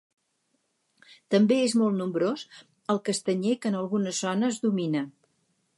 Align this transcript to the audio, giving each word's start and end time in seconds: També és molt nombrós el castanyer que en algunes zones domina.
També 1.35 1.57
és 1.65 1.75
molt 1.81 1.97
nombrós 1.99 2.47
el 2.95 3.03
castanyer 3.11 3.55
que 3.63 3.73
en 3.73 3.79
algunes 3.83 4.25
zones 4.27 4.61
domina. 4.67 5.07